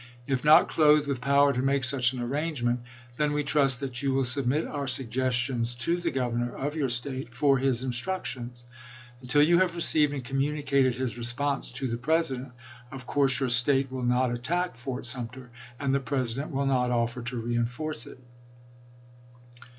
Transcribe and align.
If 0.35 0.43
not 0.43 0.67
clothed 0.67 1.07
with 1.07 1.21
power 1.21 1.53
to 1.53 1.61
make 1.61 1.83
such 1.83 2.11
an 2.11 2.19
arrangement, 2.19 2.79
then 3.17 3.33
we 3.33 3.43
trust 3.43 3.81
that 3.81 4.01
you 4.01 4.11
will 4.15 4.23
submit 4.23 4.65
our 4.67 4.87
suggestions 4.87 5.75
to 5.75 5.97
the 5.97 6.11
Gov 6.11 6.33
ernor 6.35 6.53
of 6.55 6.75
your 6.75 6.89
State 6.89 7.35
for 7.35 7.59
his 7.59 7.83
instructions. 7.83 8.63
Until 9.21 9.43
you 9.43 9.57
oFhersto 9.57 9.61
have 9.61 9.75
received 9.75 10.13
and 10.13 10.23
communicated 10.23 10.95
his 10.95 11.19
response 11.19 11.69
to 11.73 11.85
Hayne, 11.85 11.89
"tioi/eeRe1' 11.89 11.91
the 11.91 11.97
President, 12.03 12.51
of 12.91 13.05
course 13.05 13.39
your 13.39 13.49
State 13.49 13.91
will 13.91 14.01
not 14.01 14.31
attack 14.31 14.73
2drseSton' 14.73 14.77
Fort 14.77 15.05
Sumter, 15.05 15.51
and 15.79 15.93
the 15.93 15.99
President 15.99 16.49
will 16.49 16.65
not 16.65 16.89
offer 16.89 17.21
to 17.21 17.35
gScP°i. 17.39 17.45
reenforce 17.45 18.07
it." 18.07 18.17